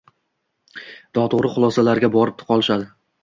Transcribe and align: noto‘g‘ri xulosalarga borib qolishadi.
noto‘g‘ri 1.17 1.51
xulosalarga 1.57 2.11
borib 2.17 2.41
qolishadi. 2.51 2.89